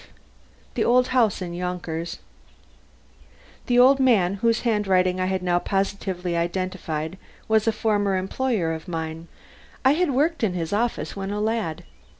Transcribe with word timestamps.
V 0.01 0.09
THE 0.81 0.83
OLD 0.83 1.09
HOUSE 1.09 1.43
IN 1.43 1.53
YONKERS 1.53 2.17
The 3.67 3.77
old 3.77 3.99
man 3.99 4.33
whose 4.41 4.61
handwriting 4.61 5.19
I 5.19 5.27
had 5.27 5.43
now 5.43 5.59
positively 5.59 6.35
identified 6.35 7.19
was 7.47 7.67
a 7.67 7.71
former 7.71 8.17
employer 8.17 8.73
of 8.73 8.87
mine. 8.87 9.27
I 9.85 9.91
had 9.91 10.09
worked 10.09 10.43
in 10.43 10.53
his 10.55 10.73
office 10.73 11.15
when 11.15 11.29
a 11.29 11.39
lad. 11.39 11.83